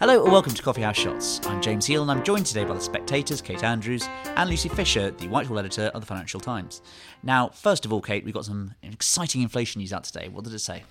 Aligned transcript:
Hello 0.00 0.22
and 0.22 0.30
welcome 0.30 0.54
to 0.54 0.62
Coffee 0.62 0.82
House 0.82 0.96
Shots. 0.96 1.44
I'm 1.44 1.60
James 1.60 1.84
Heale 1.84 2.02
and 2.02 2.10
I'm 2.12 2.22
joined 2.22 2.46
today 2.46 2.62
by 2.62 2.72
the 2.72 2.80
Spectator's, 2.80 3.42
Kate 3.42 3.64
Andrews 3.64 4.08
and 4.36 4.48
Lucy 4.48 4.68
Fisher, 4.68 5.10
the 5.10 5.26
Whitehall 5.26 5.58
editor 5.58 5.86
of 5.86 6.02
the 6.02 6.06
Financial 6.06 6.38
Times. 6.38 6.82
Now, 7.24 7.48
first 7.48 7.84
of 7.84 7.92
all, 7.92 8.00
Kate, 8.00 8.24
we've 8.24 8.32
got 8.32 8.44
some 8.44 8.74
exciting 8.80 9.42
inflation 9.42 9.80
news 9.80 9.92
out 9.92 10.04
today. 10.04 10.28
What 10.28 10.44
did 10.44 10.54
it 10.54 10.60
say? 10.60 10.84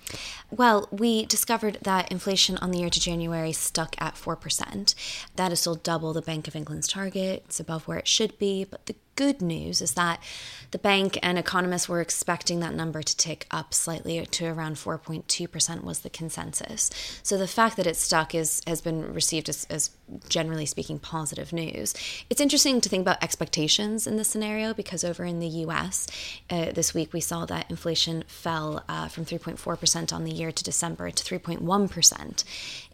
Well, 0.50 0.88
we 0.90 1.24
discovered 1.24 1.78
that 1.80 2.12
inflation 2.12 2.58
on 2.58 2.70
the 2.70 2.80
year 2.80 2.90
to 2.90 3.00
January 3.00 3.52
stuck 3.52 3.96
at 3.98 4.14
4%. 4.14 4.94
That 5.36 5.52
is 5.52 5.60
still 5.60 5.76
double 5.76 6.12
the 6.12 6.20
Bank 6.20 6.46
of 6.46 6.54
England's 6.54 6.86
target. 6.86 7.44
It's 7.46 7.58
above 7.58 7.88
where 7.88 7.96
it 7.96 8.06
should 8.06 8.38
be, 8.38 8.64
but 8.64 8.84
the 8.84 8.96
good 9.18 9.42
news 9.42 9.82
is 9.82 9.94
that 9.94 10.22
the 10.70 10.78
bank 10.78 11.18
and 11.24 11.36
economists 11.38 11.88
were 11.88 12.00
expecting 12.00 12.60
that 12.60 12.72
number 12.72 13.02
to 13.02 13.16
tick 13.16 13.46
up 13.50 13.74
slightly 13.74 14.24
to 14.24 14.46
around 14.46 14.76
4.2% 14.76 15.82
was 15.82 15.98
the 16.00 16.10
consensus. 16.10 16.88
So 17.24 17.36
the 17.36 17.48
fact 17.48 17.76
that 17.78 17.86
it 17.86 17.96
stuck 17.96 18.32
is 18.32 18.62
has 18.64 18.80
been 18.80 19.12
received 19.12 19.48
as, 19.48 19.66
as 19.70 19.90
generally 20.28 20.66
speaking 20.66 21.00
positive 21.00 21.52
news. 21.52 21.94
It's 22.30 22.40
interesting 22.40 22.80
to 22.80 22.88
think 22.88 23.02
about 23.02 23.20
expectations 23.20 24.06
in 24.06 24.16
this 24.16 24.28
scenario 24.28 24.72
because 24.72 25.02
over 25.02 25.24
in 25.24 25.40
the 25.40 25.48
US 25.66 26.06
uh, 26.48 26.70
this 26.70 26.94
week 26.94 27.12
we 27.12 27.20
saw 27.20 27.44
that 27.46 27.68
inflation 27.68 28.22
fell 28.28 28.84
uh, 28.88 29.08
from 29.08 29.24
3.4% 29.24 30.12
on 30.12 30.22
the 30.22 30.30
year 30.30 30.52
to 30.52 30.62
December 30.62 31.10
to 31.10 31.24
3.1% 31.24 32.44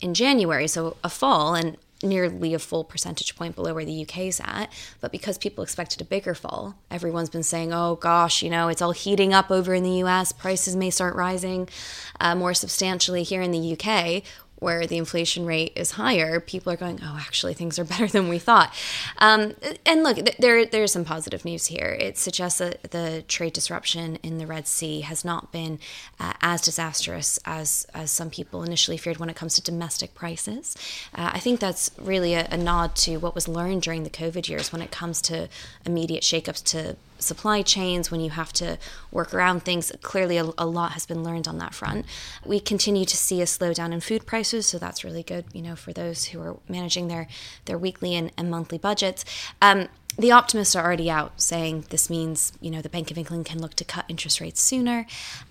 in 0.01 0.15
January. 0.15 0.69
So 0.69 0.97
a 1.05 1.11
fall 1.11 1.55
and 1.55 1.77
nearly 2.05 2.55
a 2.55 2.59
full 2.59 2.85
percentage 2.85 3.35
point 3.37 3.55
below 3.55 3.75
where 3.75 3.85
the 3.85 4.03
UK's 4.03 4.41
at. 4.41 4.67
But 5.01 5.13
because 5.13 5.39
people 5.39 5.65
expected 5.65 6.01
a 6.01 6.05
bigger 6.05 6.35
fall, 6.35 6.77
everyone's 6.91 7.31
been 7.31 7.43
saying, 7.43 7.73
oh 7.73 7.97
gosh, 7.97 8.43
you 8.43 8.51
know, 8.51 8.69
it's 8.69 8.83
all 8.83 8.93
heating 8.93 9.33
up 9.33 9.51
over 9.51 9.75
in 9.75 9.83
the 9.83 10.03
US. 10.05 10.33
Prices 10.33 10.77
may 10.77 10.91
start 10.91 11.15
rising 11.15 11.69
uh, 12.21 12.35
more 12.35 12.55
substantially 12.55 13.23
here 13.23 13.43
in 13.43 13.51
the 13.51 13.77
UK 13.77 14.23
where 14.59 14.87
the 14.87 14.97
inflation 14.97 15.45
rate 15.45 15.73
is 15.77 15.93
higher, 15.93 16.41
people 16.41 16.73
are 16.73 16.77
going, 16.77 17.01
oh, 17.03 17.19
actually, 17.21 17.55
things 17.55 17.79
are 17.79 17.85
better 17.85 18.07
than 18.17 18.29
we 18.29 18.39
thought. 18.39 18.73
Um, 19.19 19.55
and 19.85 20.03
look, 20.03 20.19
there 20.39 20.65
there's 20.65 20.93
some 20.93 21.05
positive 21.05 21.45
news 21.45 21.67
here. 21.67 21.97
It 21.99 22.19
suggests 22.19 22.59
that 22.59 22.91
the 22.91 23.25
trade 23.29 23.53
disruption 23.53 24.17
in 24.23 24.39
the 24.39 24.47
Red 24.47 24.67
Sea 24.67 25.03
has 25.03 25.25
not 25.25 25.53
been 25.53 25.79
uh, 26.19 26.33
as 26.41 26.61
disastrous 26.63 27.39
as 27.45 27.87
as 27.95 28.11
some 28.11 28.31
people 28.31 28.63
initially 28.63 28.97
feared 28.97 29.19
when 29.19 29.31
it 29.31 29.37
comes 29.37 29.55
to 29.57 29.63
domestic 29.63 30.15
prices. 30.15 30.77
Uh, 31.15 31.31
I 31.33 31.41
think 31.41 31.61
that's 31.61 31.91
really 31.99 32.35
a, 32.35 32.47
a 32.51 32.57
nod 32.57 32.97
to 32.97 33.19
what 33.19 33.35
was 33.35 33.49
learned 33.49 33.83
during 33.83 34.05
the 34.05 34.11
COVID 34.11 34.49
years 34.49 34.73
when 34.73 34.83
it 34.83 34.91
comes 34.91 35.21
to 35.23 35.49
immediate 35.85 36.23
shakeups 36.23 36.63
to 36.65 36.97
supply 37.19 37.63
chains, 37.63 38.11
when 38.11 38.21
you 38.21 38.31
have 38.31 38.53
to 38.55 38.79
work 39.11 39.33
around 39.33 39.65
things. 39.65 39.93
Clearly, 40.03 40.39
a, 40.39 40.51
a, 40.59 40.67
lot 40.67 40.93
has 40.93 41.07
been 41.07 41.23
learned 41.23 41.49
on 41.49 41.59
that 41.59 41.75
front. 41.75 42.07
We 42.45 42.61
continue 42.61 43.05
to 43.05 43.17
see 43.17 43.41
a 43.41 43.45
slowdown 43.45 43.93
in 43.93 44.01
food 44.01 44.27
prices, 44.27 44.67
so 44.67 44.79
that's 44.79 45.05
really 45.05 45.23
good, 45.23 45.47
you 45.53 45.63
know, 45.63 45.77
for 45.77 45.93
those 45.93 46.27
who 46.27 46.41
are 46.41 46.57
managing 46.69 47.09
their 47.09 47.27
their 47.65 47.79
weekly 47.79 48.15
and, 48.15 48.33
and 48.37 48.51
monthly 48.51 48.79
budgets. 48.79 49.25
Um, 49.63 49.89
the 50.17 50.31
optimists 50.31 50.77
are 50.77 50.85
already 50.85 51.11
out 51.11 51.41
saying 51.41 51.87
this 51.91 52.09
means, 52.09 52.53
you 52.61 52.71
know, 52.71 52.81
the 52.81 52.89
Bank 52.89 53.11
of 53.11 53.19
England 53.19 53.47
can 53.47 53.61
look 53.61 53.75
to 53.75 53.85
cut 53.85 54.05
interest 54.09 54.41
rates 54.41 54.61
sooner. 54.61 55.07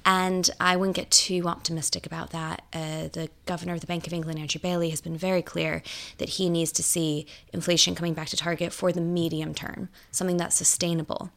And 0.06 0.50
I 0.60 0.78
wouldn't 0.78 0.96
get 0.96 1.12
too 1.12 1.48
optimistic 1.48 2.06
about 2.06 2.30
that. 2.30 2.62
Uh, 2.72 3.10
the 3.12 3.30
governor 3.46 3.74
of 3.74 3.82
the 3.82 3.88
Bank 3.88 4.08
of 4.08 4.14
England, 4.14 4.40
Andrew 4.40 4.62
Bailey, 4.62 4.90
has 4.90 5.02
been 5.02 5.18
very 5.18 5.42
clear 5.42 5.84
that 6.18 6.30
he 6.30 6.50
needs 6.50 6.72
to 6.74 6.84
see 6.84 7.26
inflation 7.52 7.94
coming 7.94 8.14
back 8.14 8.30
to 8.30 8.38
target 8.38 8.72
for 8.72 8.92
the 8.92 9.02
medium 9.02 9.54
term, 9.54 9.90
something 10.12 10.38
that's 10.38 10.56
sustainable 10.56 11.32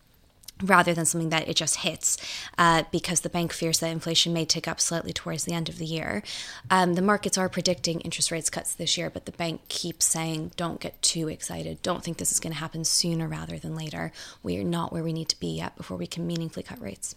rather 0.63 0.95
than 0.95 1.05
something 1.05 1.29
that 1.31 1.49
it 1.49 1.57
just 1.57 1.77
hits 1.77 2.17
uh, 2.57 2.85
because 2.91 3.21
the 3.21 3.29
bank 3.29 3.53
fears 3.53 3.81
that 3.81 3.89
inflation 3.89 4.33
may 4.33 4.45
tick 4.45 4.67
up 4.67 4.81
slightly 4.81 5.13
towards 5.13 5.45
the 5.45 5.53
end 5.53 5.69
of 5.69 5.79
the 5.79 5.85
year. 5.85 6.23
Um, 6.71 6.95
the 6.95 7.03
markets 7.03 7.37
are 7.37 7.49
predicting 7.49 8.01
interest 8.01 8.31
rates 8.31 8.51
cuts 8.51 8.75
this 8.75 8.97
year, 8.97 9.11
but 9.11 9.27
the 9.27 9.33
bank 9.33 9.69
keeps 9.69 10.07
saying, 10.07 10.53
don't 10.57 10.81
get 10.81 11.01
too 11.03 11.29
excited. 11.29 11.83
Don't 11.83 12.03
think 12.03 12.17
this 12.17 12.33
is 12.33 12.41
going 12.41 12.53
to 12.53 12.59
happen 12.59 12.85
sooner 12.85 13.29
rather 13.29 13.59
than 13.59 13.77
later. 13.77 14.13
We 14.43 14.59
are 14.59 14.65
not 14.65 14.93
where 14.93 15.03
we 15.03 15.13
need 15.13 15.29
to 15.31 15.41
be 15.41 15.57
yet 15.57 15.77
before 15.77 15.97
we 15.97 16.07
can 16.07 16.27
meaningfully 16.27 16.63
cut 16.63 16.81
rates. 16.81 17.17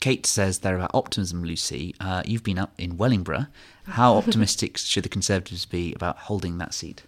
Kate 0.00 0.26
says 0.26 0.60
there 0.60 0.76
about 0.76 0.92
optimism, 0.94 1.42
Lucy. 1.42 1.94
Uh, 2.00 2.22
you've 2.24 2.44
been 2.44 2.58
up 2.58 2.72
in 2.78 2.96
Wellingborough. 2.96 3.46
How 3.84 4.14
optimistic 4.14 4.76
should 4.78 5.02
the 5.02 5.08
Conservatives 5.08 5.66
be 5.66 5.92
about 5.94 6.18
holding 6.18 6.58
that 6.58 6.72
seat? 6.72 7.02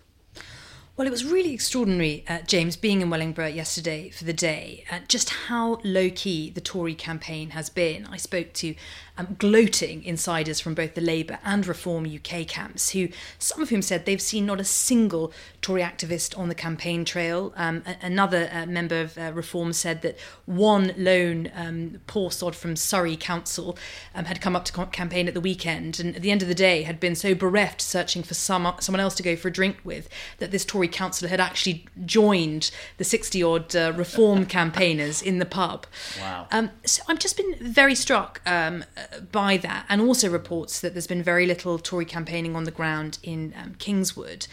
Well, 1.01 1.07
it 1.07 1.13
was 1.13 1.25
really 1.25 1.55
extraordinary, 1.55 2.25
uh, 2.29 2.41
James, 2.47 2.77
being 2.77 3.01
in 3.01 3.09
Wellingborough 3.09 3.47
yesterday 3.47 4.11
for 4.11 4.25
the 4.25 4.35
day, 4.35 4.85
uh, 4.93 4.99
just 5.09 5.31
how 5.31 5.81
low 5.83 6.11
key 6.11 6.51
the 6.51 6.61
Tory 6.61 6.95
campaign 6.95 7.53
has 7.53 7.71
been. 7.71 8.05
I 8.05 8.19
spoke 8.19 8.53
to 8.53 8.75
um, 9.21 9.37
gloating 9.39 10.03
insiders 10.05 10.61
from 10.61 10.75
both 10.75 10.95
the 10.95 11.01
Labour 11.01 11.39
and 11.45 11.67
Reform 11.67 12.07
UK 12.07 12.47
camps, 12.47 12.91
who 12.91 13.09
some 13.39 13.63
of 13.63 13.69
whom 13.69 13.83
said 13.83 14.07
they've 14.07 14.21
seen 14.21 14.47
not 14.47 14.61
a 14.61 14.65
single 14.65 15.33
Tory 15.61 15.83
activist 15.83 16.39
on 16.39 16.49
the 16.49 16.55
campaign 16.55 17.05
trail. 17.05 17.53
Um, 17.57 17.83
a- 17.87 18.07
another 18.07 18.49
uh, 18.53 18.67
member 18.67 19.01
of 19.01 19.19
uh, 19.19 19.33
Reform 19.35 19.73
said 19.73 20.01
that 20.03 20.19
one 20.47 20.95
lone 20.97 21.51
um, 21.55 22.01
poor 22.07 22.31
sod 22.31 22.57
from 22.57 22.77
Surrey 22.77 23.17
Council 23.17 23.77
um, 24.15 24.25
had 24.25 24.41
come 24.41 24.57
up 24.57 24.65
to 24.67 24.87
campaign 24.87 25.29
at 25.29 25.35
the 25.35 25.41
weekend, 25.41 26.01
and 26.01 26.17
at 26.17 26.23
the 26.23 26.31
end 26.31 26.41
of 26.43 26.49
the 26.49 26.55
day 26.55 26.83
had 26.83 26.99
been 26.99 27.15
so 27.15 27.35
bereft, 27.35 27.83
searching 27.83 28.23
for 28.23 28.35
some 28.35 28.73
someone 28.81 29.01
else 29.01 29.15
to 29.17 29.23
go 29.23 29.37
for 29.37 29.49
a 29.49 29.53
drink 29.53 29.77
with, 29.85 30.09
that 30.39 30.51
this 30.51 30.65
Tory 30.65 30.89
councillor 30.89 31.29
had 31.29 31.41
actually 31.41 31.87
joined 32.07 32.71
the 32.97 33.05
sixty 33.05 33.43
odd 33.43 33.77
uh, 33.77 33.93
Reform 33.95 34.47
campaigners 34.47 35.21
in 35.21 35.39
the 35.39 35.47
pub. 35.47 35.87
Wow! 36.19 36.47
Um, 36.51 36.71
so 36.87 37.03
I've 37.09 37.19
just 37.19 37.37
been 37.37 37.55
very 37.61 37.95
struck 37.95 38.41
um, 38.47 38.85
by 39.33 39.57
that, 39.59 39.87
and 39.89 40.01
also 40.01 40.29
reports 40.29 40.81
that 40.81 40.95
there's 40.95 41.07
been 41.07 41.23
very 41.23 41.47
little 41.47 41.79
Tory 41.79 42.05
campaigning 42.05 42.57
on 42.57 42.65
the 42.65 42.71
ground 42.71 43.19
in 43.23 43.55
um, 43.57 43.75
Kingswood. 43.79 44.47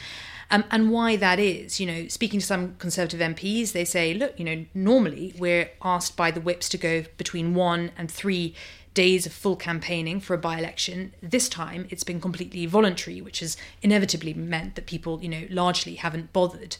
Um, 0.49 0.63
and 0.71 0.91
why 0.91 1.17
that 1.17 1.39
is, 1.39 1.79
you 1.79 1.85
know, 1.85 2.07
speaking 2.07 2.39
to 2.39 2.45
some 2.45 2.75
Conservative 2.75 3.19
MPs, 3.19 3.73
they 3.73 3.83
say, 3.83 4.13
look, 4.13 4.39
you 4.39 4.45
know, 4.45 4.65
normally 4.73 5.33
we're 5.37 5.69
asked 5.81 6.15
by 6.15 6.31
the 6.31 6.39
whips 6.39 6.69
to 6.69 6.77
go 6.77 7.03
between 7.17 7.53
one 7.53 7.91
and 7.97 8.09
three 8.09 8.55
days 8.97 9.27
of 9.27 9.31
full 9.31 9.55
campaigning 9.55 10.19
for 10.19 10.33
a 10.33 10.39
by 10.39 10.57
election. 10.57 11.13
This 11.21 11.47
time 11.47 11.85
it's 11.91 12.03
been 12.03 12.19
completely 12.19 12.65
voluntary, 12.65 13.21
which 13.21 13.41
has 13.41 13.55
inevitably 13.83 14.33
meant 14.33 14.73
that 14.73 14.87
people, 14.87 15.21
you 15.21 15.29
know, 15.29 15.45
largely 15.51 15.93
haven't 15.95 16.33
bothered. 16.33 16.77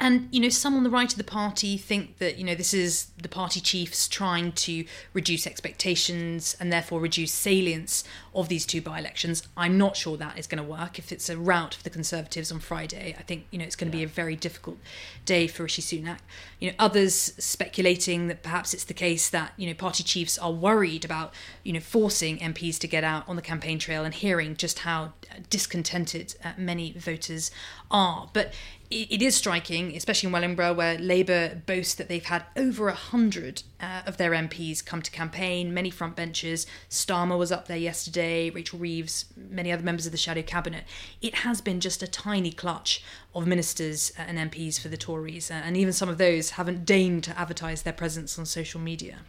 And, 0.00 0.28
you 0.32 0.40
know, 0.40 0.48
some 0.48 0.74
on 0.74 0.82
the 0.82 0.90
right 0.90 1.12
of 1.12 1.18
the 1.18 1.22
party 1.22 1.76
think 1.76 2.18
that, 2.18 2.36
you 2.36 2.42
know, 2.42 2.56
this 2.56 2.74
is 2.74 3.12
the 3.22 3.28
party 3.28 3.60
chiefs 3.60 4.08
trying 4.08 4.50
to 4.52 4.84
reduce 5.12 5.46
expectations 5.46 6.56
and 6.58 6.72
therefore 6.72 6.98
reduce 6.98 7.30
salience 7.30 8.02
of 8.34 8.48
these 8.48 8.66
two 8.66 8.82
by 8.82 8.98
elections. 8.98 9.46
I'm 9.56 9.78
not 9.78 9.96
sure 9.96 10.16
that 10.16 10.36
is 10.36 10.48
going 10.48 10.60
to 10.60 10.68
work. 10.68 10.98
If 10.98 11.12
it's 11.12 11.28
a 11.28 11.38
rout 11.38 11.74
for 11.74 11.84
the 11.84 11.90
Conservatives 11.90 12.50
on 12.50 12.58
Friday, 12.58 13.14
I 13.16 13.22
think, 13.22 13.46
you 13.52 13.58
know, 13.60 13.64
it's 13.64 13.76
going 13.76 13.92
to 13.92 13.96
be 13.96 14.02
a 14.02 14.08
very 14.08 14.34
difficult 14.34 14.78
day 15.24 15.46
for 15.46 15.62
Rishi 15.62 15.82
Sunak. 15.82 16.18
You 16.58 16.70
know, 16.70 16.76
others 16.80 17.14
speculating 17.38 18.26
that 18.26 18.42
perhaps 18.42 18.74
it's 18.74 18.84
the 18.84 18.94
case 18.94 19.30
that, 19.30 19.52
you 19.56 19.68
know, 19.68 19.74
party 19.74 20.02
chiefs 20.02 20.36
are 20.36 20.50
worried 20.50 21.04
about, 21.04 21.32
you 21.62 21.72
know, 21.72 21.80
forcing 21.80 22.38
MPs 22.38 22.78
to 22.78 22.86
get 22.86 23.04
out 23.04 23.28
on 23.28 23.36
the 23.36 23.42
campaign 23.42 23.78
trail 23.78 24.04
and 24.04 24.14
hearing 24.14 24.56
just 24.56 24.80
how 24.80 25.12
discontented 25.50 26.34
uh, 26.44 26.52
many 26.56 26.92
voters 26.92 27.50
are. 27.90 28.30
But 28.32 28.52
it 28.92 29.22
is 29.22 29.34
striking, 29.34 29.96
especially 29.96 30.26
in 30.26 30.32
Wellingborough, 30.32 30.74
where 30.74 30.98
Labour 30.98 31.62
boasts 31.64 31.94
that 31.94 32.08
they've 32.08 32.24
had 32.24 32.44
over 32.56 32.88
a 32.88 32.94
hundred 32.94 33.62
uh, 33.80 34.02
of 34.04 34.18
their 34.18 34.32
MPs 34.32 34.84
come 34.84 35.00
to 35.00 35.10
campaign, 35.10 35.72
many 35.72 35.88
front 35.88 36.14
benches. 36.14 36.66
Starmer 36.90 37.38
was 37.38 37.50
up 37.50 37.68
there 37.68 37.78
yesterday, 37.78 38.50
Rachel 38.50 38.78
Reeves, 38.78 39.24
many 39.34 39.72
other 39.72 39.82
members 39.82 40.04
of 40.04 40.12
the 40.12 40.18
shadow 40.18 40.42
cabinet. 40.42 40.84
It 41.22 41.36
has 41.36 41.62
been 41.62 41.80
just 41.80 42.02
a 42.02 42.06
tiny 42.06 42.52
clutch 42.52 43.02
of 43.34 43.46
ministers 43.46 44.12
and 44.18 44.38
MPs 44.50 44.78
for 44.78 44.88
the 44.88 44.98
Tories, 44.98 45.50
uh, 45.50 45.54
and 45.54 45.76
even 45.76 45.94
some 45.94 46.10
of 46.10 46.18
those 46.18 46.50
haven't 46.50 46.84
deigned 46.84 47.24
to 47.24 47.38
advertise 47.38 47.82
their 47.82 47.94
presence 47.94 48.38
on 48.38 48.44
social 48.44 48.80
media. 48.80 49.20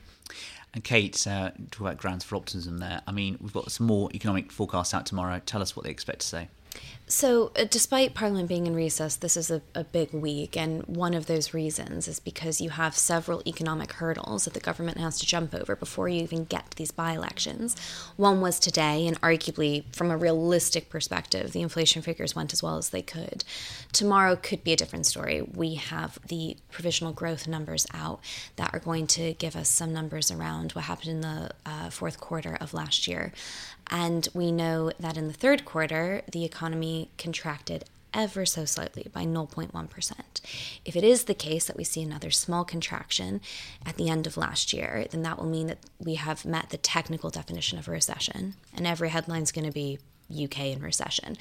And 0.73 0.83
Kate, 0.83 1.27
uh, 1.27 1.51
talk 1.69 1.81
about 1.81 1.97
grounds 1.97 2.23
for 2.23 2.35
optimism 2.35 2.79
there. 2.79 3.01
I 3.05 3.11
mean, 3.11 3.37
we've 3.39 3.53
got 3.53 3.71
some 3.71 3.85
more 3.85 4.09
economic 4.13 4.51
forecasts 4.51 4.93
out 4.93 5.05
tomorrow. 5.05 5.39
Tell 5.45 5.61
us 5.61 5.75
what 5.75 5.85
they 5.85 5.91
expect 5.91 6.21
to 6.21 6.27
say. 6.27 6.49
So, 7.05 7.51
uh, 7.55 7.65
despite 7.65 8.15
Parliament 8.15 8.47
being 8.47 8.65
in 8.65 8.73
recess, 8.73 9.17
this 9.17 9.37
is 9.37 9.51
a, 9.51 9.61
a, 9.75 9.83
big 9.83 10.13
week, 10.13 10.57
and 10.57 10.83
one 10.83 11.13
of 11.13 11.27
those 11.27 11.53
reasons 11.53 12.07
is 12.07 12.19
because 12.19 12.59
you 12.59 12.71
have 12.71 12.97
several 12.97 13.43
economic 13.45 13.91
hurdles 13.93 14.45
that 14.45 14.55
the 14.55 14.59
government 14.59 14.97
has 14.97 15.19
to 15.19 15.25
jump 15.25 15.53
over 15.53 15.75
before 15.75 16.09
you 16.09 16.23
even 16.23 16.45
get 16.45 16.71
to 16.71 16.77
these 16.77 16.91
by 16.91 17.11
elections. 17.11 17.75
One 18.15 18.41
was 18.41 18.57
today, 18.57 19.05
and 19.05 19.21
arguably, 19.21 19.83
from 19.93 20.09
a 20.09 20.17
realistic 20.17 20.89
perspective, 20.89 21.51
the 21.51 21.61
inflation 21.61 22.01
figures 22.01 22.35
went 22.35 22.53
as 22.53 22.63
well 22.63 22.77
as 22.77 22.89
they 22.89 23.03
could. 23.03 23.43
Tomorrow 23.91 24.37
could 24.37 24.63
be 24.63 24.73
a 24.73 24.77
different 24.77 25.05
story. 25.05 25.41
We 25.41 25.75
have 25.75 26.17
the 26.27 26.57
provisional 26.71 27.13
growth 27.13 27.47
numbers 27.47 27.85
out 27.93 28.21
that 28.55 28.73
are 28.73 28.79
going 28.79 29.07
to 29.07 29.33
give 29.33 29.55
us 29.55 29.69
some 29.69 29.93
numbers 29.93 30.31
around 30.31 30.71
what 30.71 30.85
happened 30.85 31.11
in 31.11 31.21
the 31.21 31.51
uh, 31.65 31.89
fourth 31.91 32.19
quarter 32.19 32.57
of 32.59 32.73
last 32.73 33.07
year. 33.07 33.33
And 33.91 34.27
we 34.33 34.51
know 34.51 34.91
that 34.99 35.17
in 35.17 35.27
the 35.27 35.33
third 35.33 35.65
quarter, 35.65 36.23
the 36.31 36.45
economy 36.45 36.62
contracted 37.17 37.85
ever 38.13 38.45
so 38.45 38.63
slightly 38.65 39.07
by 39.11 39.25
0.1%. 39.25 39.71
If 40.85 40.95
it 40.95 41.03
is 41.03 41.23
the 41.23 41.33
case 41.33 41.65
that 41.65 41.77
we 41.77 41.83
see 41.83 42.01
another 42.01 42.31
small 42.31 42.63
contraction 42.63 43.41
at 43.85 43.97
the 43.97 44.09
end 44.09 44.27
of 44.27 44.37
last 44.37 44.71
year, 44.71 45.07
then 45.09 45.23
that 45.23 45.37
will 45.37 45.49
mean 45.49 45.67
that 45.67 45.79
we 45.99 46.15
have 46.15 46.45
met 46.45 46.69
the 46.69 46.77
technical 46.77 47.29
definition 47.29 47.79
of 47.79 47.87
a 47.87 47.91
recession. 47.91 48.53
And 48.73 48.85
every 48.85 49.09
headline 49.09 49.43
is 49.43 49.51
going 49.51 49.65
to 49.65 49.71
be 49.71 49.99
UK 50.31 50.59
in 50.59 50.81
recession. 50.81 51.37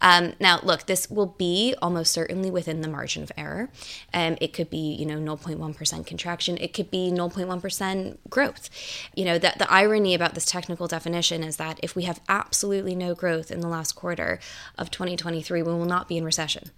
Um, 0.00 0.34
now, 0.40 0.60
look, 0.62 0.86
this 0.86 1.10
will 1.10 1.34
be 1.38 1.74
almost 1.80 2.12
certainly 2.12 2.50
within 2.50 2.80
the 2.80 2.88
margin 2.88 3.22
of 3.22 3.32
error. 3.36 3.70
Um, 4.12 4.36
it 4.40 4.52
could 4.52 4.70
be, 4.70 4.94
you 4.94 5.06
know, 5.06 5.18
0.1% 5.18 6.06
contraction. 6.06 6.56
It 6.58 6.72
could 6.72 6.90
be 6.90 7.10
0.1% 7.10 8.18
growth. 8.28 8.70
You 9.14 9.24
know, 9.24 9.38
that 9.38 9.58
the 9.58 9.70
irony 9.70 10.14
about 10.14 10.34
this 10.34 10.44
technical 10.44 10.86
definition 10.86 11.42
is 11.42 11.56
that 11.56 11.80
if 11.82 11.96
we 11.96 12.04
have 12.04 12.20
absolutely 12.28 12.94
no 12.94 13.14
growth 13.14 13.50
in 13.50 13.60
the 13.60 13.68
last 13.68 13.92
quarter 13.92 14.38
of 14.76 14.90
2023, 14.90 15.62
we 15.62 15.72
will 15.72 15.84
not 15.84 16.08
be 16.08 16.16
in 16.16 16.24
recession. 16.24 16.70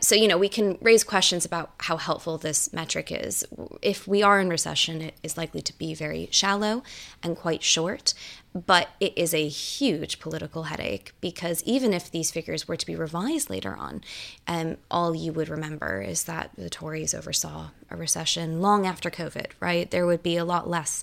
So, 0.00 0.14
you 0.14 0.28
know, 0.28 0.38
we 0.38 0.48
can 0.48 0.78
raise 0.80 1.04
questions 1.04 1.44
about 1.44 1.72
how 1.78 1.96
helpful 1.96 2.38
this 2.38 2.72
metric 2.72 3.12
is. 3.12 3.44
If 3.80 4.06
we 4.06 4.22
are 4.22 4.40
in 4.40 4.48
recession, 4.48 5.02
it 5.02 5.14
is 5.22 5.36
likely 5.36 5.62
to 5.62 5.76
be 5.78 5.94
very 5.94 6.28
shallow 6.30 6.82
and 7.22 7.36
quite 7.36 7.62
short 7.62 8.14
but 8.54 8.90
it 9.00 9.16
is 9.16 9.32
a 9.32 9.48
huge 9.48 10.20
political 10.20 10.64
headache 10.64 11.12
because 11.20 11.62
even 11.64 11.94
if 11.94 12.10
these 12.10 12.30
figures 12.30 12.68
were 12.68 12.76
to 12.76 12.86
be 12.86 12.94
revised 12.94 13.48
later 13.48 13.74
on, 13.74 14.02
um, 14.46 14.76
all 14.90 15.14
you 15.14 15.32
would 15.32 15.48
remember 15.48 16.02
is 16.02 16.24
that 16.24 16.50
the 16.56 16.68
Tories 16.68 17.14
oversaw 17.14 17.68
a 17.90 17.96
recession 17.96 18.60
long 18.60 18.86
after 18.86 19.10
COVID, 19.10 19.52
right? 19.60 19.90
There 19.90 20.06
would 20.06 20.22
be 20.22 20.36
a 20.36 20.44
lot 20.44 20.68
less 20.68 21.02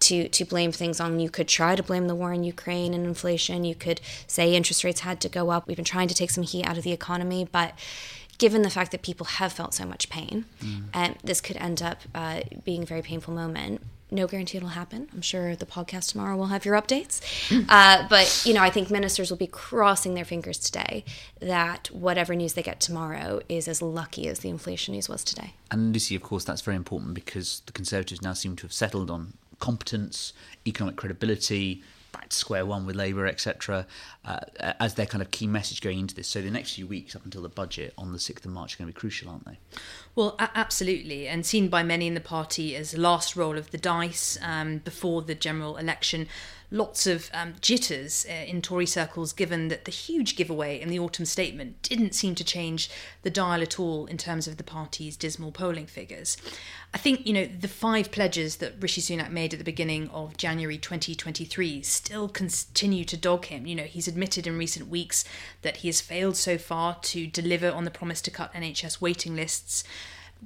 to, 0.00 0.28
to 0.28 0.44
blame 0.44 0.72
things 0.72 1.00
on. 1.00 1.20
You 1.20 1.30
could 1.30 1.48
try 1.48 1.76
to 1.76 1.82
blame 1.82 2.06
the 2.06 2.14
war 2.14 2.32
in 2.32 2.44
Ukraine 2.44 2.94
and 2.94 3.04
inflation. 3.04 3.64
You 3.64 3.74
could 3.74 4.00
say 4.26 4.54
interest 4.54 4.84
rates 4.84 5.00
had 5.00 5.20
to 5.22 5.28
go 5.28 5.50
up. 5.50 5.66
We've 5.66 5.76
been 5.76 5.84
trying 5.84 6.08
to 6.08 6.14
take 6.14 6.30
some 6.30 6.44
heat 6.44 6.64
out 6.66 6.78
of 6.78 6.84
the 6.84 6.92
economy, 6.92 7.48
but 7.50 7.74
given 8.38 8.62
the 8.62 8.70
fact 8.70 8.92
that 8.92 9.02
people 9.02 9.26
have 9.26 9.52
felt 9.52 9.74
so 9.74 9.84
much 9.84 10.08
pain, 10.08 10.44
mm. 10.62 10.84
um, 10.94 11.14
this 11.22 11.40
could 11.40 11.56
end 11.56 11.82
up 11.82 12.00
uh, 12.14 12.40
being 12.64 12.82
a 12.82 12.86
very 12.86 13.02
painful 13.02 13.34
moment 13.34 13.82
no 14.10 14.26
guarantee 14.26 14.56
it'll 14.56 14.70
happen. 14.70 15.08
I'm 15.12 15.22
sure 15.22 15.54
the 15.54 15.66
podcast 15.66 16.12
tomorrow 16.12 16.36
will 16.36 16.46
have 16.46 16.64
your 16.64 16.80
updates. 16.80 17.20
Uh, 17.68 18.06
but, 18.08 18.42
you 18.46 18.54
know, 18.54 18.62
I 18.62 18.70
think 18.70 18.90
ministers 18.90 19.30
will 19.30 19.36
be 19.36 19.46
crossing 19.46 20.14
their 20.14 20.24
fingers 20.24 20.58
today 20.58 21.04
that 21.40 21.88
whatever 21.88 22.34
news 22.34 22.54
they 22.54 22.62
get 22.62 22.80
tomorrow 22.80 23.40
is 23.48 23.68
as 23.68 23.82
lucky 23.82 24.26
as 24.28 24.38
the 24.40 24.48
inflation 24.48 24.94
news 24.94 25.08
was 25.08 25.22
today. 25.22 25.52
And 25.70 25.92
Lucy, 25.92 26.14
of 26.14 26.22
course, 26.22 26.44
that's 26.44 26.62
very 26.62 26.76
important 26.76 27.14
because 27.14 27.60
the 27.66 27.72
Conservatives 27.72 28.22
now 28.22 28.32
seem 28.32 28.56
to 28.56 28.62
have 28.62 28.72
settled 28.72 29.10
on 29.10 29.34
competence, 29.58 30.32
economic 30.66 30.96
credibility, 30.96 31.82
back 32.18 32.30
to 32.30 32.36
square 32.36 32.66
one 32.66 32.84
with 32.84 32.96
Labour, 32.96 33.26
etc., 33.26 33.86
uh, 34.24 34.40
as 34.80 34.94
their 34.94 35.06
kind 35.06 35.22
of 35.22 35.30
key 35.30 35.46
message 35.46 35.80
going 35.80 36.00
into 36.00 36.14
this. 36.14 36.26
So 36.26 36.42
the 36.42 36.50
next 36.50 36.74
few 36.74 36.86
weeks 36.86 37.14
up 37.14 37.24
until 37.24 37.42
the 37.42 37.48
budget 37.48 37.94
on 37.96 38.12
the 38.12 38.18
6th 38.18 38.44
of 38.44 38.50
March 38.50 38.74
are 38.74 38.78
going 38.78 38.88
to 38.88 38.94
be 38.94 38.98
crucial, 38.98 39.30
aren't 39.30 39.44
they? 39.44 39.58
Well, 40.14 40.36
absolutely, 40.38 41.28
and 41.28 41.46
seen 41.46 41.68
by 41.68 41.82
many 41.82 42.06
in 42.08 42.14
the 42.14 42.20
party 42.20 42.74
as 42.74 42.96
last 42.98 43.36
roll 43.36 43.56
of 43.56 43.70
the 43.70 43.78
dice 43.78 44.36
um, 44.42 44.78
before 44.78 45.22
the 45.22 45.34
general 45.34 45.76
election 45.76 46.26
lots 46.70 47.06
of 47.06 47.30
um, 47.32 47.54
jitters 47.60 48.26
uh, 48.28 48.32
in 48.32 48.60
Tory 48.60 48.86
circles, 48.86 49.32
given 49.32 49.68
that 49.68 49.84
the 49.84 49.90
huge 49.90 50.36
giveaway 50.36 50.80
in 50.80 50.88
the 50.88 50.98
autumn 50.98 51.24
statement 51.24 51.80
didn't 51.82 52.14
seem 52.14 52.34
to 52.34 52.44
change 52.44 52.90
the 53.22 53.30
dial 53.30 53.62
at 53.62 53.80
all 53.80 54.06
in 54.06 54.16
terms 54.16 54.46
of 54.46 54.56
the 54.56 54.64
party's 54.64 55.16
dismal 55.16 55.50
polling 55.50 55.86
figures. 55.86 56.36
I 56.92 56.98
think, 56.98 57.26
you 57.26 57.32
know, 57.32 57.46
the 57.46 57.68
five 57.68 58.10
pledges 58.10 58.56
that 58.56 58.74
Rishi 58.80 59.00
Sunak 59.00 59.30
made 59.30 59.52
at 59.52 59.58
the 59.58 59.64
beginning 59.64 60.08
of 60.10 60.36
January 60.36 60.78
2023 60.78 61.82
still 61.82 62.28
continue 62.28 63.04
to 63.04 63.16
dog 63.16 63.46
him. 63.46 63.66
You 63.66 63.74
know, 63.74 63.84
he's 63.84 64.08
admitted 64.08 64.46
in 64.46 64.58
recent 64.58 64.88
weeks 64.88 65.24
that 65.62 65.78
he 65.78 65.88
has 65.88 66.00
failed 66.00 66.36
so 66.36 66.58
far 66.58 66.96
to 67.02 67.26
deliver 67.26 67.70
on 67.70 67.84
the 67.84 67.90
promise 67.90 68.20
to 68.22 68.30
cut 68.30 68.52
NHS 68.54 69.00
waiting 69.00 69.36
lists 69.36 69.84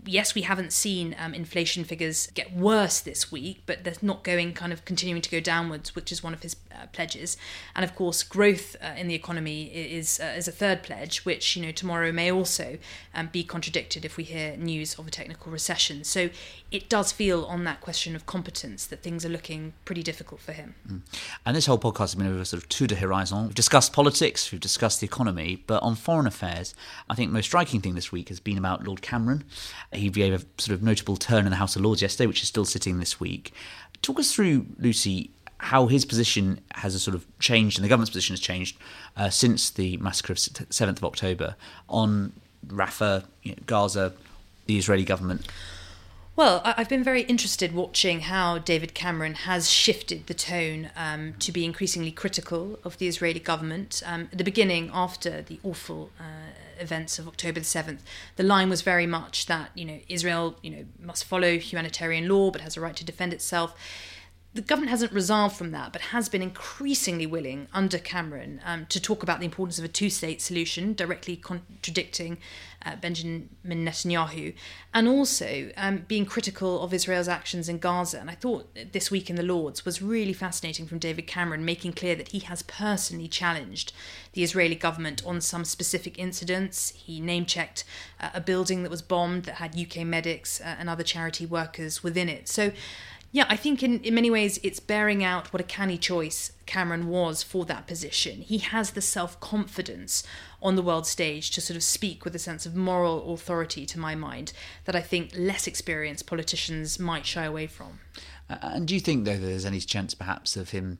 yes, 0.04 0.34
we 0.34 0.42
haven't 0.42 0.72
seen 0.72 1.14
um, 1.18 1.34
inflation 1.34 1.84
figures 1.84 2.28
get 2.34 2.52
worse 2.54 3.00
this 3.00 3.30
week, 3.30 3.62
but 3.66 3.84
they're 3.84 3.94
not 4.02 4.24
going 4.24 4.52
kind 4.54 4.72
of 4.72 4.84
continuing 4.84 5.22
to 5.22 5.30
go 5.30 5.40
downwards, 5.40 5.94
which 5.94 6.10
is 6.10 6.22
one 6.22 6.32
of 6.34 6.42
his 6.42 6.56
uh, 6.74 6.86
pledges. 6.92 7.36
And 7.74 7.84
of 7.84 7.94
course, 7.94 8.22
growth 8.22 8.76
uh, 8.82 8.94
in 8.96 9.08
the 9.08 9.14
economy 9.14 9.64
is 9.64 10.20
uh, 10.20 10.34
is 10.36 10.48
a 10.48 10.52
third 10.52 10.82
pledge, 10.82 11.24
which 11.24 11.56
you 11.56 11.64
know 11.64 11.72
tomorrow 11.72 12.12
may 12.12 12.30
also 12.30 12.78
um, 13.14 13.28
be 13.32 13.44
contradicted 13.44 14.04
if 14.04 14.16
we 14.16 14.24
hear 14.24 14.56
news 14.56 14.98
of 14.98 15.06
a 15.06 15.10
technical 15.10 15.52
recession. 15.52 16.04
So 16.04 16.30
it 16.70 16.88
does 16.88 17.12
feel 17.12 17.44
on 17.44 17.64
that 17.64 17.80
question 17.80 18.16
of 18.16 18.24
competence 18.26 18.86
that 18.86 19.02
things 19.02 19.26
are 19.26 19.28
looking 19.28 19.74
pretty 19.84 20.02
difficult 20.02 20.40
for 20.40 20.52
him. 20.52 20.74
Mm. 20.88 21.00
And 21.44 21.56
this 21.56 21.66
whole 21.66 21.78
podcast 21.78 21.98
has 21.98 22.14
been 22.14 22.26
a 22.26 22.44
sort 22.44 22.62
of 22.62 22.69
tour 22.69 22.86
de 22.86 22.94
horizon. 22.94 23.44
We've 23.44 23.54
discussed 23.54 23.92
politics, 23.92 24.50
we've 24.50 24.60
discussed 24.60 25.00
the 25.00 25.06
economy, 25.06 25.62
but 25.66 25.82
on 25.82 25.94
foreign 25.94 26.26
affairs, 26.26 26.74
I 27.10 27.14
think 27.14 27.30
the 27.30 27.34
most 27.34 27.46
striking 27.46 27.80
thing 27.80 27.94
this 27.94 28.10
week 28.10 28.28
has 28.30 28.40
been 28.40 28.56
about 28.56 28.86
Lord 28.86 29.02
Cameron. 29.02 29.44
He 29.92 30.08
gave 30.08 30.32
a 30.32 30.38
sort 30.60 30.74
of 30.74 30.82
notable 30.82 31.16
turn 31.16 31.44
in 31.44 31.50
the 31.50 31.56
House 31.56 31.76
of 31.76 31.82
Lords 31.82 32.00
yesterday, 32.00 32.26
which 32.26 32.42
is 32.42 32.48
still 32.48 32.64
sitting 32.64 32.98
this 32.98 33.20
week. 33.20 33.52
Talk 34.00 34.19
us 34.19 34.32
through, 34.32 34.66
Lucy, 34.78 35.30
how 35.72 35.86
his 35.86 36.04
position 36.04 36.60
has 36.74 36.94
a 36.94 36.98
sort 36.98 37.14
of 37.14 37.24
changed 37.38 37.78
and 37.78 37.84
the 37.84 37.88
government's 37.88 38.10
position 38.10 38.34
has 38.34 38.40
changed 38.40 38.76
uh, 39.16 39.30
since 39.30 39.70
the 39.70 39.96
massacre 39.96 40.34
of 40.34 40.38
7th 40.38 40.98
of 40.98 41.04
October 41.04 41.56
on 41.88 42.30
Rafah, 42.66 43.24
you 43.42 43.52
know, 43.52 43.58
Gaza, 43.64 44.12
the 44.66 44.76
Israeli 44.76 45.02
government. 45.04 45.46
Well, 46.36 46.60
I've 46.62 46.90
been 46.90 47.02
very 47.02 47.22
interested 47.22 47.74
watching 47.74 48.20
how 48.20 48.58
David 48.58 48.92
Cameron 48.92 49.32
has 49.32 49.70
shifted 49.70 50.26
the 50.26 50.34
tone 50.34 50.90
um, 50.94 51.36
to 51.38 51.50
be 51.50 51.64
increasingly 51.64 52.12
critical 52.12 52.78
of 52.84 52.98
the 52.98 53.08
Israeli 53.08 53.40
government. 53.40 54.02
Um, 54.04 54.28
at 54.30 54.36
the 54.36 54.44
beginning, 54.44 54.90
after 54.92 55.40
the 55.40 55.58
awful 55.62 56.10
uh, 56.20 56.52
events 56.78 57.19
of 57.19 57.26
October 57.26 57.60
the 57.60 57.66
7th, 57.66 58.00
the 58.36 58.42
line 58.42 58.69
was 58.69 58.82
very 58.82 59.06
much 59.06 59.46
that, 59.46 59.70
you 59.74 59.86
know, 59.86 60.00
Israel, 60.10 60.58
you 60.62 60.70
know, 60.70 60.84
must 61.00 61.24
follow 61.24 61.56
humanitarian 61.56 62.28
law 62.28 62.50
but 62.50 62.60
has 62.60 62.76
a 62.76 62.80
right 62.82 62.96
to 62.96 63.04
defend 63.06 63.32
itself 63.32 63.74
the 64.54 64.60
government 64.60 64.90
hasn't 64.90 65.12
resolved 65.12 65.56
from 65.56 65.70
that, 65.70 65.93
but 65.93 66.02
has 66.02 66.28
been 66.28 66.43
increasingly 66.43 67.25
willing 67.25 67.69
under 67.72 67.99
Cameron 67.99 68.60
um, 68.66 68.84
to 68.87 69.00
talk 69.00 69.22
about 69.22 69.38
the 69.38 69.46
importance 69.46 69.78
of 69.78 69.84
a 69.84 69.88
two 69.88 70.10
state 70.10 70.43
solution, 70.43 70.93
directly 70.93 71.37
contradicting 71.37 72.37
uh, 72.84 72.96
Benjamin 72.96 73.49
Netanyahu, 73.64 74.52
and 74.93 75.08
also 75.08 75.70
um, 75.78 76.04
being 76.06 76.26
critical 76.26 76.82
of 76.82 76.93
Israel's 76.93 77.28
actions 77.28 77.66
in 77.66 77.78
Gaza. 77.78 78.20
And 78.20 78.28
I 78.28 78.34
thought 78.34 78.76
this 78.93 79.10
week 79.10 79.31
in 79.31 79.37
the 79.37 79.43
Lords 79.43 79.87
was 79.87 80.02
really 80.02 80.34
fascinating 80.34 80.87
from 80.87 80.98
David 80.98 81.26
Cameron, 81.26 81.64
making 81.64 81.94
clear 81.94 82.14
that 82.14 82.28
he 82.28 82.40
has 82.40 82.62
personally 82.62 83.28
challenged 83.28 83.94
the 84.34 84.43
Israeli 84.43 84.75
government 84.75 85.22
on 85.24 85.41
some 85.41 85.65
specific 85.65 86.19
incidents. 86.19 86.91
He 86.91 87.20
name 87.20 87.46
checked 87.46 87.84
uh, 88.20 88.31
a 88.34 88.41
building 88.41 88.82
that 88.82 88.91
was 88.91 89.00
bombed 89.00 89.44
that 89.44 89.55
had 89.55 89.79
UK 89.79 90.05
medics 90.05 90.60
uh, 90.60 90.76
and 90.79 90.91
other 90.91 91.05
charity 91.05 91.46
workers 91.46 92.03
within 92.03 92.29
it. 92.29 92.48
So 92.48 92.72
yeah, 93.34 93.46
I 93.48 93.56
think 93.56 93.82
in, 93.82 94.01
in 94.01 94.15
many 94.15 94.31
ways 94.31 94.58
it's 94.62 94.79
bearing 94.79 95.24
out 95.24 95.55
what 95.55 95.60
a 95.60 95.65
canny 95.65 95.96
choice 95.96 96.53
Cameron 96.67 97.08
was 97.08 97.43
for 97.43 97.65
that 97.65 97.86
position. 97.86 98.43
He 98.43 98.58
has 98.58 98.91
the 98.91 99.01
self 99.01 99.41
confidence 99.41 100.22
on 100.60 100.77
the 100.77 100.82
world 100.82 101.06
stage 101.06 101.51
to 101.53 101.62
sort 101.62 101.77
of 101.77 101.82
speak 101.82 102.24
with 102.24 102.36
a 102.36 102.39
sense 102.39 102.67
of 102.67 102.77
moral 102.77 103.32
authority, 103.32 103.86
to 103.86 103.98
my 103.98 104.15
mind, 104.15 104.53
that 104.84 104.94
I 104.94 105.01
think 105.01 105.32
less 105.34 105.67
experienced 105.67 106.27
politicians 106.27 106.98
might 106.98 107.24
shy 107.24 107.44
away 107.44 107.67
from. 107.67 108.01
Uh, 108.51 108.58
and 108.62 108.86
do 108.86 108.94
you 108.94 109.01
think, 109.01 109.24
though, 109.24 109.39
that 109.39 109.46
there's 109.46 109.65
any 109.65 109.81
chance 109.81 110.12
perhaps 110.15 110.55
of 110.55 110.70
him? 110.70 110.98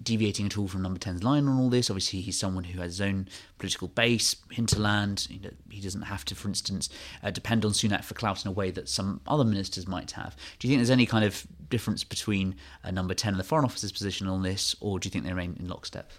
Deviating 0.00 0.46
at 0.46 0.58
all 0.58 0.68
from 0.68 0.82
number 0.82 0.98
10's 0.98 1.22
line 1.22 1.48
on 1.48 1.58
all 1.58 1.68
this. 1.68 1.90
Obviously, 1.90 2.20
he's 2.20 2.38
someone 2.38 2.64
who 2.64 2.80
has 2.80 2.98
his 2.98 3.00
own 3.00 3.28
political 3.58 3.88
base, 3.88 4.36
hinterland. 4.50 5.28
He 5.70 5.80
doesn't 5.80 6.02
have 6.02 6.24
to, 6.26 6.34
for 6.34 6.48
instance, 6.48 6.88
uh, 7.22 7.30
depend 7.30 7.64
on 7.64 7.72
Sunak 7.72 8.04
for 8.04 8.14
clout 8.14 8.44
in 8.44 8.48
a 8.48 8.52
way 8.52 8.70
that 8.70 8.88
some 8.88 9.20
other 9.26 9.44
ministers 9.44 9.86
might 9.86 10.12
have. 10.12 10.36
Do 10.58 10.66
you 10.66 10.72
think 10.72 10.80
there's 10.80 10.90
any 10.90 11.06
kind 11.06 11.24
of 11.24 11.46
difference 11.68 12.04
between 12.04 12.54
uh, 12.84 12.90
number 12.90 13.14
10 13.14 13.34
and 13.34 13.40
the 13.40 13.44
Foreign 13.44 13.64
Office's 13.64 13.92
position 13.92 14.26
on 14.26 14.42
this, 14.42 14.76
or 14.80 14.98
do 14.98 15.06
you 15.06 15.10
think 15.10 15.24
they 15.24 15.30
remain 15.30 15.56
in 15.58 15.68
lockstep? 15.68 16.10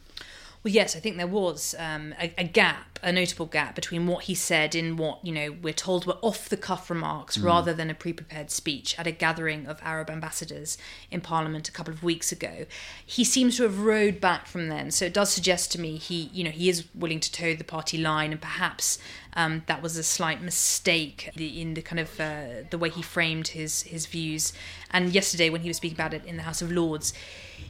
Well, 0.64 0.74
yes, 0.74 0.96
I 0.96 1.00
think 1.00 1.18
there 1.18 1.28
was 1.28 1.76
um, 1.78 2.16
a, 2.18 2.34
a, 2.38 2.46
gap, 2.46 2.98
a 3.04 3.12
notable 3.12 3.48
gap 3.48 3.76
between 3.76 4.08
what 4.08 4.24
he 4.24 4.36
said 4.36 4.76
in 4.76 4.96
what 4.96 5.24
you 5.26 5.34
know 5.34 5.52
we're 5.62 5.74
told 5.74 6.06
were 6.06 6.18
off-the-cuff 6.22 6.90
remarks 6.90 7.38
mm. 7.38 7.44
rather 7.44 7.74
than 7.74 7.90
a 7.90 7.94
pre-prepared 7.94 8.50
speech 8.50 8.98
at 8.98 9.06
a 9.06 9.12
gathering 9.12 9.66
of 9.68 9.82
Arab 9.84 10.10
ambassadors 10.10 10.78
in 11.12 11.20
Parliament 11.20 11.68
a 11.68 11.72
couple 11.74 11.94
of 11.94 12.02
weeks 12.02 12.32
ago. 12.32 12.66
He 13.06 13.26
seems 13.26 13.58
to 13.58 13.64
have 13.64 13.80
rode 13.80 14.22
back 14.22 14.48
from 14.48 14.70
then, 14.70 14.92
so 14.92 15.04
it 15.04 15.14
does 15.14 15.34
suggest 15.34 15.74
to 15.74 15.82
me 15.82 15.98
he, 15.98 16.30
you 16.32 16.46
know, 16.46 16.52
he 16.52 16.70
is 16.70 16.86
willing 16.96 17.20
to 17.20 17.32
toe 17.32 17.56
the 17.56 17.66
party 17.66 17.98
line, 17.98 18.32
and 18.32 18.40
perhaps 18.40 19.00
um, 19.36 19.64
that 19.68 19.82
was 19.82 19.98
a 19.98 20.04
slight 20.04 20.42
mistake 20.42 21.32
in 21.36 21.74
the 21.74 21.82
kind 21.82 22.00
of 22.00 22.20
uh, 22.20 22.68
the 22.70 22.78
way 22.78 22.90
he 22.90 23.02
framed 23.02 23.50
his 23.50 23.84
his 23.84 24.06
views. 24.06 24.54
And 24.92 25.14
yesterday, 25.14 25.50
when 25.50 25.62
he 25.62 25.70
was 25.70 25.78
speaking 25.78 25.98
about 25.98 26.14
it 26.14 26.26
in 26.26 26.38
the 26.38 26.44
House 26.44 26.62
of 26.62 26.72
Lords 26.72 27.14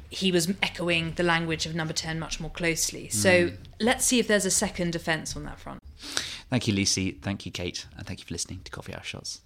he 0.09 0.31
was 0.31 0.51
echoing 0.61 1.13
the 1.15 1.23
language 1.23 1.65
of 1.65 1.73
number 1.73 1.93
10 1.93 2.19
much 2.19 2.39
more 2.39 2.51
closely. 2.51 3.09
So 3.09 3.49
mm. 3.49 3.57
let's 3.79 4.05
see 4.05 4.19
if 4.19 4.27
there's 4.27 4.45
a 4.45 4.51
second 4.51 4.91
defence 4.93 5.35
on 5.35 5.43
that 5.45 5.59
front. 5.59 5.79
Thank 6.49 6.67
you, 6.67 6.73
Lucy. 6.73 7.11
Thank 7.11 7.45
you, 7.45 7.51
Kate. 7.51 7.87
And 7.97 8.05
thank 8.05 8.19
you 8.19 8.25
for 8.25 8.33
listening 8.33 8.61
to 8.63 8.71
Coffee 8.71 8.91
House 8.91 9.05
Shots. 9.05 9.41